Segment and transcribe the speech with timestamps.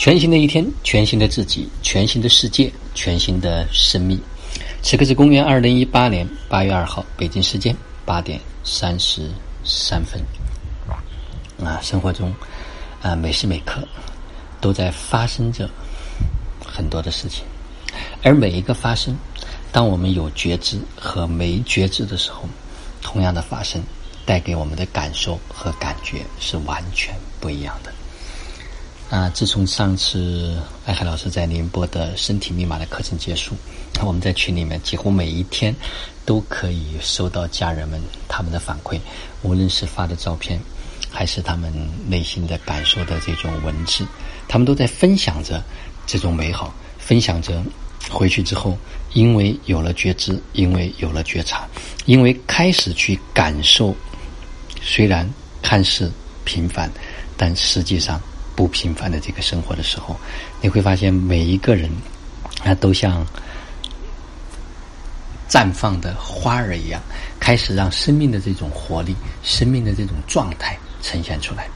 [0.00, 4.18] 全新的一天，全新的自己，全新的世界，全新的生命。
[4.80, 7.76] 此刻是公元二零一八年八月二号，北京时间
[8.06, 9.30] 八点三十
[9.62, 10.18] 三分。
[11.62, 12.32] 啊，生活中
[13.02, 13.86] 啊，每时每刻
[14.58, 15.68] 都在发生着
[16.64, 17.44] 很多的事情，
[18.22, 19.14] 而每一个发生，
[19.70, 22.48] 当我们有觉知和没觉知的时候，
[23.02, 23.82] 同样的发生，
[24.24, 27.92] 带给我们的感受和感觉是完全不一样的。
[29.10, 30.56] 啊，自从上次
[30.86, 33.56] 艾海老师在宁波的身体密码的课程结束，
[34.02, 35.74] 我们在群里面几乎每一天
[36.24, 39.00] 都可以收到家人们他们的反馈，
[39.42, 40.60] 无论是发的照片，
[41.10, 41.72] 还是他们
[42.06, 44.06] 内心的感受的这种文字，
[44.46, 45.60] 他们都在分享着
[46.06, 47.60] 这种美好，分享着
[48.08, 48.78] 回去之后，
[49.12, 51.66] 因为有了觉知，因为有了觉察，
[52.06, 53.92] 因为开始去感受，
[54.80, 55.28] 虽然
[55.60, 56.12] 看似
[56.44, 56.88] 平凡，
[57.36, 58.22] 但实际上。
[58.60, 60.14] 不平凡的这个生活的时候，
[60.60, 61.90] 你会发现每一个人
[62.62, 63.26] 啊，都像
[65.48, 67.00] 绽放的花儿一样，
[67.38, 71.66] 开始让生命的这种活力、生命的这种状态呈现出来。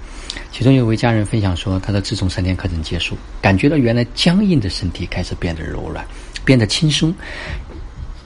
[0.52, 6.06] 其中有位家人分享说，他的自从三天课程结束，感觉到原来僵硬的身体开始变得柔软，
[6.44, 7.14] 变得轻松。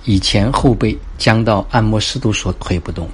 [0.03, 3.09] 以前后背僵到按摩师都说推不动，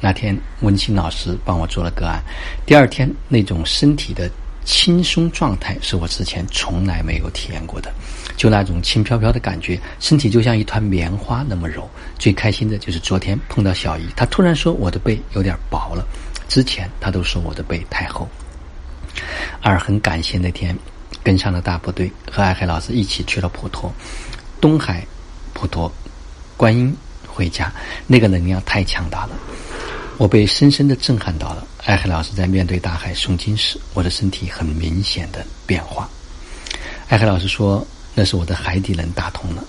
[0.00, 2.20] 那天温馨老师帮我做了个案，
[2.66, 4.28] 第二天那种身体的。
[4.68, 7.90] 轻松状态是我之前从来没有体验过的，
[8.36, 11.88] 就那种轻飘飘的感觉，身体就像一团棉花那么柔。
[12.18, 16.06] 最开心的就是昨天碰到小姨，她突然说我的背有点薄了，
[16.48, 18.28] 之前她都说我的背太厚。
[19.62, 20.76] 二很感谢那天
[21.24, 23.90] 跟上了大部队，和爱海老师一起去了普陀，
[24.60, 25.02] 东海
[25.54, 25.90] 普陀
[26.58, 26.94] 观音
[27.26, 27.72] 回家，
[28.06, 29.30] 那个能量太强大了。
[30.18, 31.64] 我被深深的震撼到了。
[31.84, 36.10] 艾海老师在面对大海诵经时，我的身体很明显的变化。
[37.08, 39.64] 艾海老师说：“那是我的海底轮打通了。”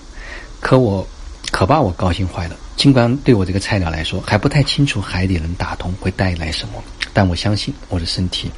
[0.60, 1.06] 可我
[1.52, 2.56] 可把我高兴坏了。
[2.76, 6.82] 尽管对我这个菜鸟来说还不太清楚海底轮打通会带来什么，
[7.12, 8.50] 但我相信我的身体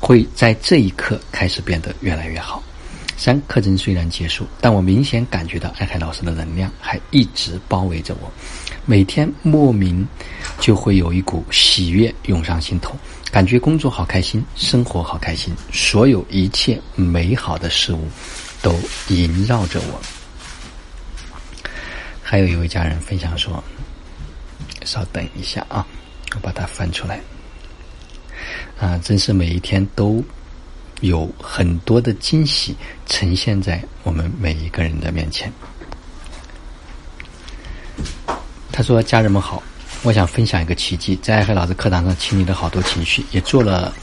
[0.00, 2.62] 会在这一刻开始变得越来越好。
[3.16, 8.32] 三课程虽然结束，但我明显感觉到艾海老师的能量还一直包围着我。
[8.86, 10.06] 每天莫名
[10.60, 12.94] 就会有一股喜悦涌上心头，
[13.30, 18.06] 感觉工作好开心，生活好开心，所有一切美好的事物
[18.60, 18.78] 都
[19.08, 20.00] 萦绕着我。
[22.22, 23.62] 还有一位家人分享说
[24.84, 25.86] ：“稍等一下啊，
[26.34, 27.20] 我把它翻出来。
[28.78, 30.22] 啊，真是每一天都
[31.00, 35.50] 有很多的惊喜呈现在我们每一个人的面前。”
[38.76, 39.62] 他说：“家人们好，
[40.02, 43.94] 我想分享一个奇迹，在爱海老师课堂上清理了好多情绪，也做了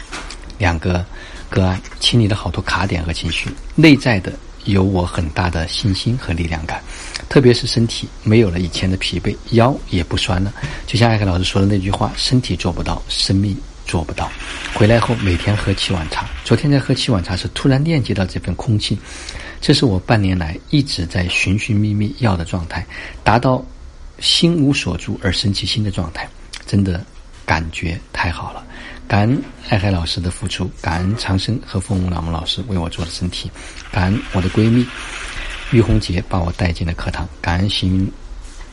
[0.58, 1.06] 两个
[1.50, 3.50] 个案，清理了好多卡点和情绪。
[3.76, 4.32] 内在的
[4.64, 6.82] 有我很大的信心和力量感，
[7.28, 10.54] 特别是身体没有了以前的疲惫，腰也不酸了。
[10.88, 13.53] 就像爱海老师说的那句话：身体做不到，生命
[13.86, 14.32] 做不到。
[14.74, 18.98] 回来后每天喝七碗茶，昨天在喝七碗茶时突然链接到这份空气，
[19.59, 22.88] 这是我半年来一直在寻寻觅觅要的状态，
[23.22, 23.62] 达到。”
[24.22, 26.30] 心无所住而生其心的状态，
[26.66, 27.04] 真的
[27.46, 28.64] 感觉太好了。
[29.08, 33.52] 感恩爱海老师的付出，感恩长生和凤老母老师为我做的身体，
[33.92, 34.88] 感恩我的闺蜜
[35.72, 38.12] 玉红杰把我带进了课堂，感恩行云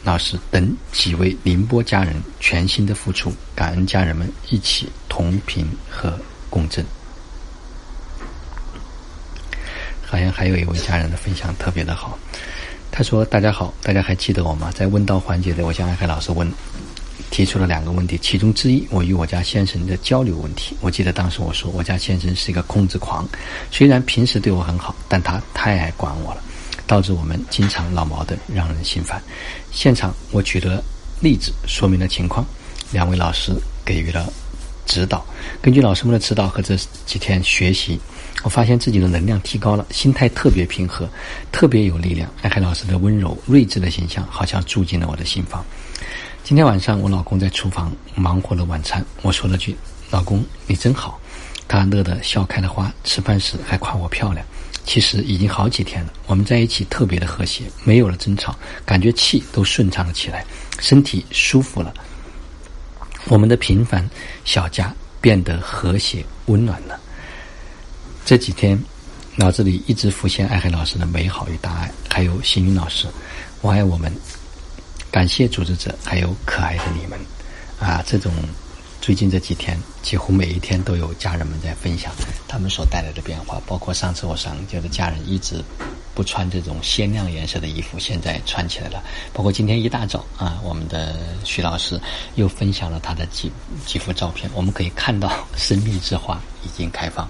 [0.04, 6.16] 老师等几位宁波家人全新的付出，感恩家人们一起同频和
[6.48, 6.84] 共振。
[10.06, 12.16] 好像还有一位家人的分享特别的好。
[12.90, 14.72] 他说：“大家好，大家还记得我吗？
[14.74, 16.50] 在问道环节的，我向艾海老师问，
[17.30, 20.76] 提出了两个问题，其中之一我与我家先生的交流问题。
[20.80, 23.28] 我记得当时我说，我家先生是一个控制狂，
[23.70, 26.42] 虽然平时对我很好，但他太爱管我了，
[26.86, 29.22] 导致我们经常闹矛盾，让人心烦。
[29.70, 30.82] 现场我举了
[31.20, 32.44] 例子说明了情况，
[32.90, 33.52] 两位老师
[33.84, 34.32] 给予了
[34.88, 35.24] 指导。
[35.62, 36.74] 根据老师们的指导和这
[37.06, 38.00] 几天学习。”
[38.44, 41.08] 我发现自己的能量提高了，心态特别平和，
[41.50, 42.32] 特别有力量。
[42.40, 45.64] 爱海老师的温柔、睿智的形象，好像住进了我的心房。
[46.44, 49.76] 今天晚上，我老公在厨房忙活了晚餐，我说了句
[50.10, 51.20] ：“老公，你真好。”
[51.66, 54.46] 他乐得笑开了花，吃饭时还夸我漂亮。
[54.84, 60.46] 其实已经好几天了，我们在一起特别的和谐，没有了争吵，感觉气都顺畅了起来，
[60.78, 61.92] 身体舒服了。
[63.28, 64.08] 我们的平凡
[64.44, 66.98] 小家变得和谐温暖了。
[68.24, 68.78] 这几天，
[69.36, 73.06] 脑子里一直浮现爱海老师的美好与大爱，还有幸运老师，
[73.60, 74.12] 我爱我们，
[75.10, 77.18] 感谢组织者，还有可爱的你们，
[77.78, 78.32] 啊，这种
[79.00, 82.12] 最近这几天，几乎每一天都有家人们在分享
[82.46, 83.60] 他们所带来的变化。
[83.66, 85.62] 包括上次我上觉得家人一直
[86.18, 89.00] 不穿这种鲜亮颜色的衣服，现在穿起来了。
[89.32, 91.96] 包括今天一大早啊，我们的徐老师
[92.34, 93.52] 又分享了他的几
[93.86, 97.24] 几幅照片，我们可以看到生命之花已经开放。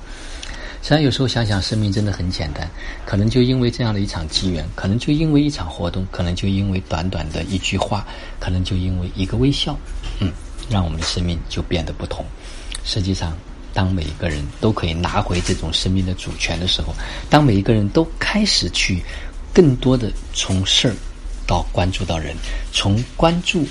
[0.80, 2.66] 实际上，有时候想想，生命真的很简单。
[3.04, 8.06] 可能就因为这样的一场机缘，可能就因为一场活动，可能就因为短短的一句话，
[8.40, 9.78] 可能就因为一个微笑，
[10.20, 10.32] 嗯，
[10.70, 12.24] 让我们的生命就变得不同。
[12.84, 13.36] 实际上，
[13.78, 16.92] 当每一个人都可以拿回这种生命的主权的时候，
[17.30, 19.00] 当每一个人都开始去
[19.54, 20.96] 更多的从事儿
[21.46, 22.34] 到关注到人，
[22.72, 23.64] 从关注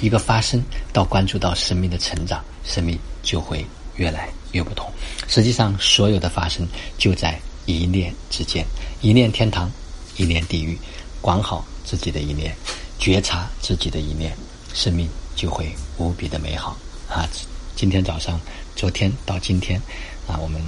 [0.00, 0.62] 一个发生
[0.92, 3.66] 到关注到生命的成长，生命就会
[3.96, 4.28] 越来。
[4.52, 4.90] 越不同，
[5.26, 6.66] 实际上所有的发生
[6.96, 8.64] 就在一念之间，
[9.02, 9.70] 一念天堂，
[10.16, 10.78] 一念地狱，
[11.20, 12.56] 管好自己的一念，
[13.00, 14.32] 觉察自己的一念，
[14.72, 16.78] 生命就会无比的美好
[17.10, 17.28] 啊！
[17.78, 18.40] 今天早上，
[18.74, 19.80] 昨天到今天，
[20.26, 20.60] 啊，我们。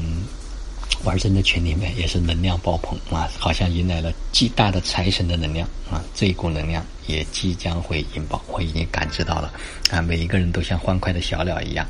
[1.03, 9.51] 玩真的群里面也是能量爆棚啊，好像迎来了极大的财神的能量啊，这一股能量也即将会引爆，我已经感知到了
[9.91, 11.87] 啊，每一个人都像欢快的小鸟一样，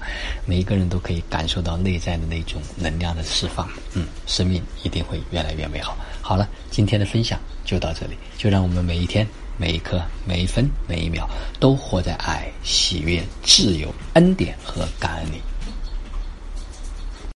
[0.46, 5.98] 每一个人都可以感受到内在的那种能量的释放，嗯，生命一定会越来越美好。
[6.22, 9.26] 好了，今天的分享就到这里，就让我们每一天、
[9.60, 11.28] 每一刻、每一分、每一秒
[11.60, 15.42] 都活在爱、喜悦、自由、恩典和感恩里。